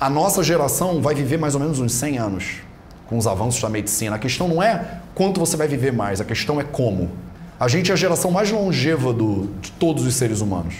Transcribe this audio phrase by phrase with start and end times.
[0.00, 2.58] A nossa geração vai viver mais ou menos uns 100 anos
[3.08, 4.14] com os avanços da medicina.
[4.14, 7.10] A questão não é quanto você vai viver mais, a questão é como.
[7.58, 10.76] A gente é a geração mais longeva do, de todos os seres humanos.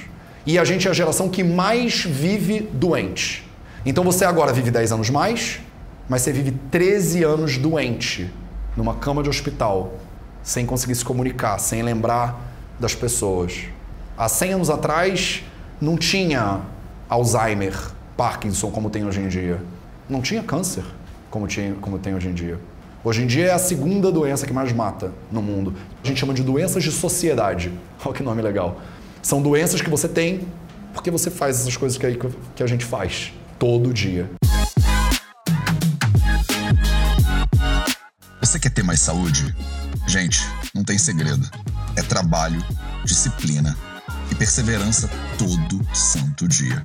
[0.46, 3.44] E a gente é a geração que mais vive doente.
[3.84, 5.58] Então você agora vive 10 anos mais,
[6.08, 8.32] mas você vive 13 anos doente,
[8.76, 9.94] numa cama de hospital,
[10.44, 12.40] sem conseguir se comunicar, sem lembrar
[12.78, 13.64] das pessoas.
[14.16, 15.42] Há 100 anos atrás,
[15.80, 16.60] não tinha
[17.08, 19.62] Alzheimer, Parkinson como tem hoje em dia.
[20.10, 20.84] Não tinha câncer
[21.30, 22.58] como, tinha, como tem hoje em dia.
[23.04, 25.72] Hoje em dia é a segunda doença que mais mata no mundo.
[26.02, 27.72] A gente chama de doenças de sociedade.
[28.04, 28.80] Olha que nome legal.
[29.22, 30.48] São doenças que você tem
[30.92, 32.18] porque você faz essas coisas que,
[32.56, 34.28] que a gente faz todo dia.
[38.40, 39.54] Você quer ter mais saúde?
[40.08, 40.40] Gente,
[40.74, 41.48] não tem segredo.
[41.94, 42.60] É trabalho,
[43.04, 43.78] disciplina
[44.28, 46.82] e perseverança todo santo dia.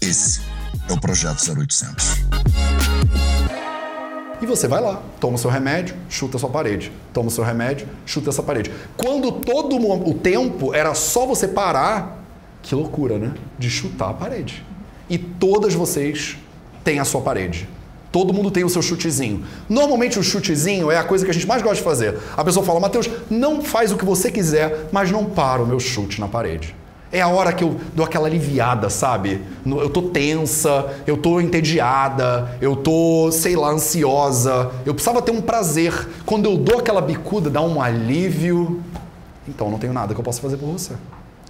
[0.00, 0.40] Esse
[0.88, 2.16] é o Projeto 0800.
[4.42, 6.90] E você vai lá, toma o seu remédio, chuta a sua parede.
[7.12, 8.72] Toma o seu remédio, chuta essa parede.
[8.96, 12.24] Quando todo o tempo era só você parar,
[12.62, 13.34] que loucura, né?
[13.58, 14.64] De chutar a parede.
[15.10, 16.38] E todas vocês
[16.82, 17.68] têm a sua parede.
[18.10, 19.44] Todo mundo tem o seu chutezinho.
[19.68, 22.18] Normalmente o chutezinho é a coisa que a gente mais gosta de fazer.
[22.36, 25.78] A pessoa fala, Mateus, não faz o que você quiser, mas não para o meu
[25.78, 26.74] chute na parede.
[27.12, 29.42] É a hora que eu dou aquela aliviada, sabe?
[29.66, 34.70] Eu tô tensa, eu tô entediada, eu tô, sei lá, ansiosa.
[34.86, 36.08] Eu precisava ter um prazer.
[36.24, 38.80] Quando eu dou aquela bicuda, dá um alívio.
[39.48, 40.92] Então não tenho nada que eu possa fazer por você.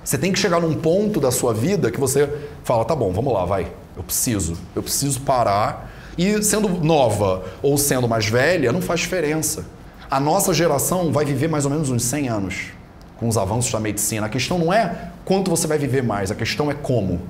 [0.02, 2.26] Você tem que chegar num ponto da sua vida que você
[2.64, 3.70] fala, tá bom, vamos lá, vai.
[3.94, 4.56] Eu preciso.
[4.74, 5.90] Eu preciso parar.
[6.16, 9.66] E sendo nova ou sendo mais velha, não faz diferença.
[10.10, 12.79] A nossa geração vai viver mais ou menos uns 100 anos
[13.20, 14.26] com os avanços da medicina.
[14.26, 17.20] A questão não é quanto você vai viver mais, a questão é como.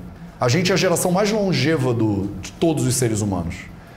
[0.40, 3.56] A gente é a geração mais longeva do, de todos os seres humanos.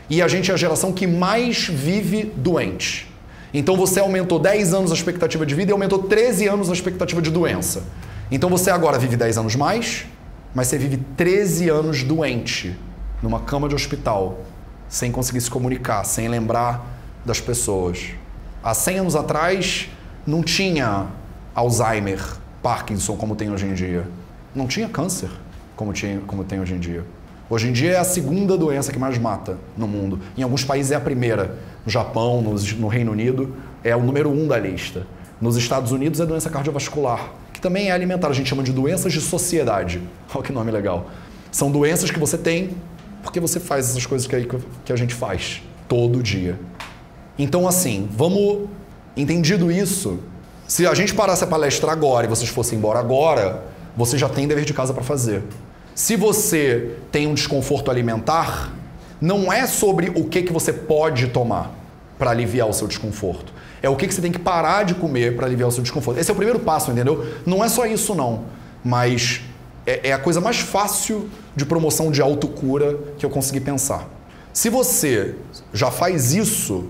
[0.10, 3.08] E a gente é a geração que mais vive doente.
[3.54, 7.22] Então você aumentou 10 anos a expectativa de vida e aumentou 13 anos a expectativa
[7.22, 7.84] de doença.
[8.32, 10.06] Então você agora vive 10 anos mais,
[10.56, 12.76] mas você vive 13 anos doente,
[13.22, 14.40] numa cama de hospital,
[14.90, 16.84] sem conseguir se comunicar, sem lembrar
[17.24, 18.10] das pessoas.
[18.64, 19.88] Há 100 anos atrás
[20.26, 21.08] não tinha
[21.56, 22.20] Alzheimer,
[22.62, 24.08] Parkinson, como tem hoje em dia.
[24.56, 25.30] Não tinha câncer,
[25.76, 27.06] como, tinha, como tem hoje em dia.
[27.50, 30.20] Hoje em dia é a segunda doença que mais mata no mundo.
[30.38, 31.58] Em alguns países é a primeira.
[31.86, 35.06] No Japão, no, no Reino Unido, é o número um da lista.
[35.40, 38.30] Nos Estados Unidos é doença cardiovascular, que também é alimentar.
[38.30, 40.02] A gente chama de doenças de sociedade.
[40.34, 41.12] Olha que nome legal.
[41.52, 42.72] São doenças que você tem
[43.22, 44.48] porque você faz essas coisas que, aí,
[44.86, 46.60] que a gente faz todo dia.
[47.38, 48.70] Então, assim, vamos.
[49.16, 50.20] Entendido isso,
[50.68, 53.64] se a gente parasse a palestra agora e vocês fossem embora agora,
[53.96, 55.44] você já tem dever de casa para fazer.
[55.94, 58.72] Se você tem um desconforto alimentar,
[59.22, 61.72] não é sobre o que, que você pode tomar
[62.18, 63.54] para aliviar o seu desconforto.
[63.82, 66.20] É o que, que você tem que parar de comer para aliviar o seu desconforto.
[66.20, 67.26] Esse é o primeiro passo, entendeu?
[67.46, 68.46] Não é só isso, não.
[68.84, 69.42] Mas
[69.86, 74.10] é, é a coisa mais fácil de promoção de autocura que eu consegui pensar.
[74.52, 75.36] Se você
[75.74, 76.86] já faz isso,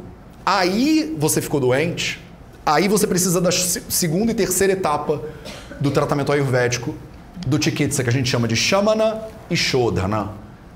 [0.46, 2.23] aí você ficou doente,
[2.66, 5.22] Aí você precisa da segunda e terceira etapa
[5.82, 6.96] do tratamento ayurvédico
[7.46, 10.30] do Chikitsa, que a gente chama de Shamana e Shodhana.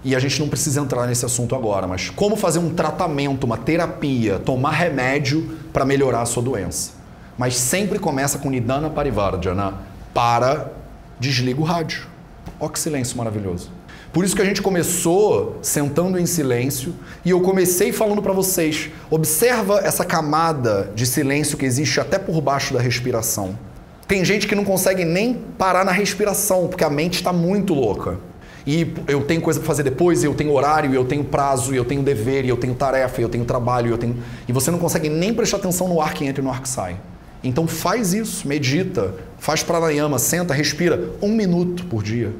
[0.04, 3.58] E a gente não precisa entrar nesse assunto agora, mas como fazer um tratamento, uma
[3.58, 6.92] terapia, tomar remédio para melhorar a sua doença.
[7.38, 9.76] Mas sempre começa com Nidana Parivardhana.
[10.14, 10.72] Para,
[11.20, 12.06] desliga o rádio.
[12.60, 13.77] Olha que silêncio maravilhoso.
[14.14, 16.94] Por isso que a gente começou sentando em silêncio
[17.26, 22.42] e eu comecei falando para vocês: observa essa camada de silêncio que existe até por
[22.42, 23.58] baixo da respiração.
[24.08, 28.18] Tem gente que não consegue nem parar na respiração porque a mente está muito louca.
[28.66, 32.04] E eu tenho coisa para fazer depois, eu tenho horário, eu tenho prazo, eu tenho
[32.04, 34.18] dever, eu tenho tarefa, eu tenho trabalho, eu tenho.
[34.48, 36.68] E você não consegue nem prestar atenção no ar que entra e no ar que
[36.68, 36.98] sai.
[37.44, 42.34] Então faz isso, medita, faz pranayama, senta, respira um minuto por dia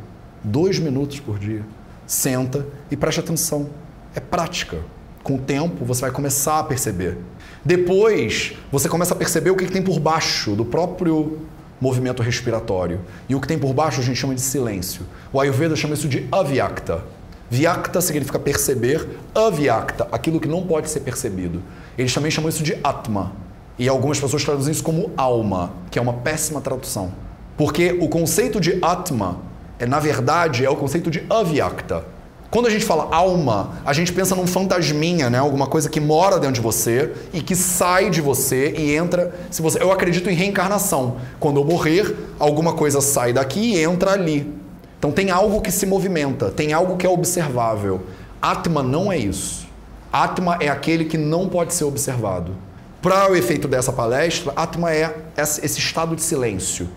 [0.48, 1.64] dois minutos por dia.
[2.06, 3.70] Senta e preste atenção.
[4.16, 4.78] É prática.
[5.24, 7.18] Com o tempo, você vai começar a perceber.
[7.64, 11.40] Depois, você começa a perceber o que tem por baixo do próprio
[11.82, 13.02] movimento respiratório.
[13.28, 15.06] E o que tem por baixo a gente chama de silêncio.
[15.34, 17.04] O Ayurveda chama isso de avyakta.
[17.50, 21.62] Vyakta significa perceber, avyakta, aquilo que não pode ser percebido.
[21.98, 23.34] Eles também chamam isso de atma.
[23.78, 27.12] E algumas pessoas traduzem isso como alma, que é uma péssima tradução.
[27.58, 29.47] Porque o conceito de atma
[29.80, 32.04] é, na verdade, é o conceito de avyakta.
[32.50, 35.38] Quando a gente fala alma, a gente pensa num fantasminha, né?
[35.38, 39.36] Alguma coisa que mora dentro de você e que sai de você e entra.
[39.52, 41.18] Se você, eu acredito em reencarnação.
[41.40, 44.52] Quando eu morrer, alguma coisa sai daqui e entra ali.
[44.98, 48.04] Então tem algo que se movimenta, tem algo que é observável.
[48.42, 49.68] Atma não é isso.
[50.12, 52.56] Atma é aquele que não pode ser observado.
[53.02, 56.88] Para o efeito dessa palestra, Atma é esse estado de silêncio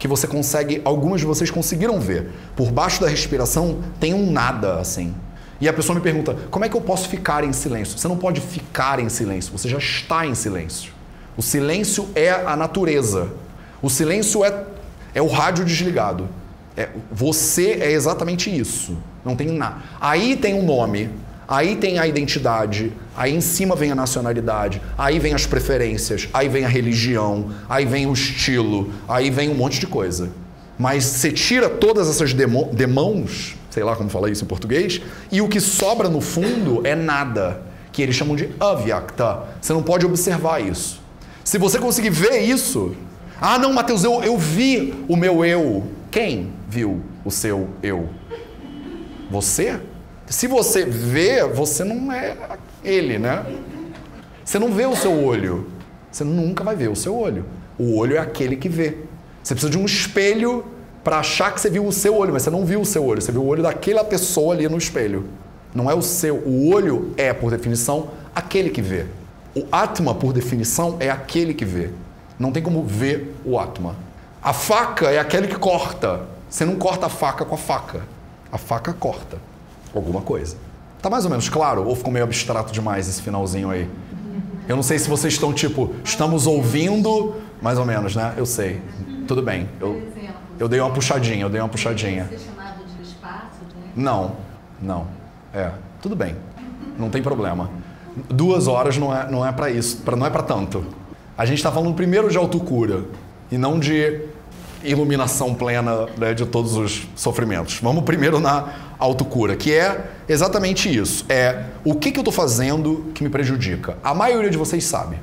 [0.00, 2.30] que você consegue, algumas de vocês conseguiram ver.
[2.56, 5.14] Por baixo da respiração tem um nada assim.
[5.60, 7.98] E a pessoa me pergunta: como é que eu posso ficar em silêncio?
[7.98, 10.92] Você não pode ficar em silêncio, você já está em silêncio.
[11.36, 13.28] O silêncio é a natureza.
[13.82, 14.64] O silêncio é,
[15.14, 16.28] é o rádio desligado.
[16.76, 18.96] É, você é exatamente isso.
[19.22, 19.76] Não tem nada.
[20.00, 21.10] Aí tem um nome,
[21.50, 26.48] aí tem a identidade, aí em cima vem a nacionalidade, aí vem as preferências, aí
[26.48, 30.30] vem a religião, aí vem o estilo, aí vem um monte de coisa.
[30.78, 35.02] Mas você tira todas essas demãos, sei lá como falar isso em português,
[35.32, 37.62] e o que sobra no fundo é nada,
[37.92, 39.42] que eles chamam de avyakta.
[39.60, 41.02] Você não pode observar isso.
[41.42, 42.94] Se você conseguir ver isso,
[43.40, 45.84] ah não, Mateus, eu, eu vi o meu eu.
[46.12, 48.08] Quem viu o seu eu?
[49.28, 49.80] Você?
[50.30, 52.36] Se você vê, você não é
[52.84, 53.44] ele, né?
[54.44, 55.66] Você não vê o seu olho.
[56.08, 57.44] Você nunca vai ver o seu olho.
[57.76, 58.98] O olho é aquele que vê.
[59.42, 60.64] Você precisa de um espelho
[61.02, 63.20] para achar que você viu o seu olho, mas você não viu o seu olho,
[63.20, 65.24] você viu o olho daquela pessoa ali no espelho.
[65.74, 66.36] Não é o seu.
[66.36, 69.06] O olho é, por definição, aquele que vê.
[69.56, 71.90] O Atma, por definição, é aquele que vê.
[72.38, 73.96] Não tem como ver o Atma.
[74.40, 76.20] A faca é aquele que corta.
[76.48, 78.02] Você não corta a faca com a faca.
[78.52, 79.49] A faca corta
[79.94, 80.56] alguma coisa.
[81.02, 81.86] Tá mais ou menos claro?
[81.86, 83.88] Ou ficou meio abstrato demais esse finalzinho aí?
[84.68, 88.34] Eu não sei se vocês estão tipo, estamos ouvindo, mais ou menos, né?
[88.36, 88.80] Eu sei.
[89.26, 89.68] Tudo bem.
[89.80, 90.02] Eu,
[90.58, 92.30] eu dei uma puxadinha, eu dei uma puxadinha.
[93.96, 94.32] Não,
[94.80, 95.06] não.
[95.52, 95.70] É,
[96.00, 96.36] tudo bem.
[96.98, 97.70] Não tem problema.
[98.28, 100.84] Duas horas não é, não é para isso, pra, não é para tanto.
[101.36, 103.04] A gente está falando primeiro de autocura
[103.50, 104.20] e não de
[104.84, 107.80] iluminação plena né, de todos os sofrimentos.
[107.82, 108.68] Vamos primeiro na
[109.00, 111.24] autocura, que é exatamente isso.
[111.28, 113.96] É o que, que eu estou fazendo que me prejudica.
[114.04, 115.16] A maioria de vocês sabe.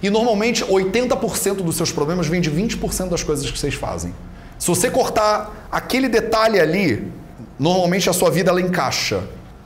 [0.00, 4.14] E normalmente 80% dos seus problemas vem de 20% das coisas que vocês fazem.
[4.56, 7.12] Se você cortar aquele detalhe ali,
[7.58, 9.24] normalmente a sua vida ela encaixa.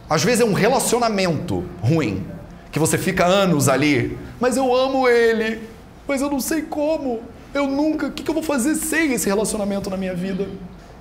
[0.09, 2.27] Às vezes é um relacionamento ruim,
[2.71, 5.61] que você fica anos ali, mas eu amo ele,
[6.09, 7.21] mas eu não sei como.
[7.55, 8.07] Eu nunca.
[8.07, 10.49] O que, que eu vou fazer sem esse relacionamento na minha vida?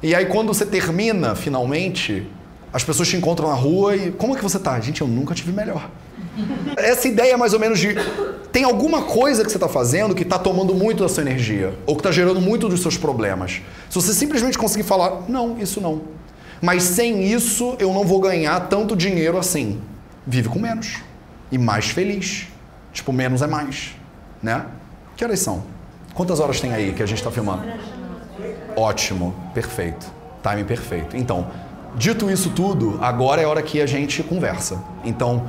[0.04, 2.28] E aí, quando você termina, finalmente,
[2.74, 4.12] as pessoas te encontram na rua e.
[4.12, 4.80] Como é que você tá?
[4.80, 5.90] Gente, eu nunca tive melhor.
[6.78, 7.96] Essa ideia mais ou menos de.
[8.52, 11.96] Tem alguma coisa que você está fazendo que está tomando muito da sua energia, ou
[11.96, 13.62] que está gerando muito dos seus problemas.
[13.90, 16.02] Se você simplesmente conseguir falar, não, isso não.
[16.62, 19.82] Mas sem isso eu não vou ganhar tanto dinheiro assim.
[20.26, 21.02] Vive com menos.
[21.52, 22.48] E mais feliz.
[22.94, 23.96] Tipo, menos é mais.
[24.42, 24.66] Né?
[25.16, 25.64] Que horas são?
[26.14, 27.64] Quantas horas tem aí que a gente está filmando?
[28.76, 30.06] Ótimo, perfeito.
[30.44, 31.18] Timing perfeito.
[31.18, 31.48] Então,
[31.96, 34.84] dito isso tudo, agora é a hora que a gente conversa.
[35.04, 35.44] Então,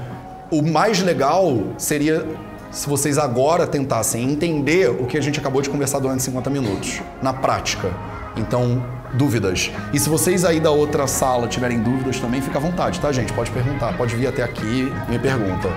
[0.50, 2.27] o mais legal seria
[2.71, 7.03] se vocês agora tentassem entender o que a gente acabou de conversar durante 50 minutos,
[7.21, 7.91] na prática.
[8.37, 9.71] Então, dúvidas.
[9.93, 13.33] E se vocês aí da outra sala tiverem dúvidas também, fica à vontade, tá, gente?
[13.33, 15.69] Pode perguntar, pode vir até aqui e me pergunta.